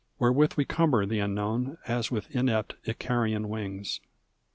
Wherewith 0.17 0.53
we 0.57 0.65
cumber 0.65 1.05
the 1.05 1.19
Unknown 1.19 1.77
As 1.85 2.09
with 2.09 2.35
inept, 2.35 2.73
Icarian 2.87 3.47
wings. 3.49 3.99